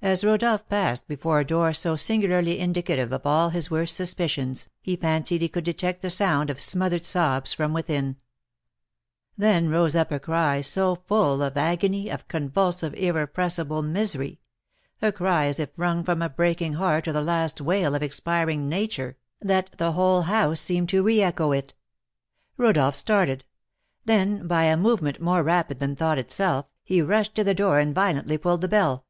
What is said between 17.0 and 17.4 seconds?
or the